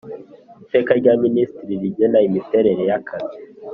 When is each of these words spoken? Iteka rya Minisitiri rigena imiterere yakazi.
Iteka 0.63 0.91
rya 0.99 1.13
Minisitiri 1.23 1.73
rigena 1.81 2.17
imiterere 2.27 2.81
yakazi. 2.89 3.37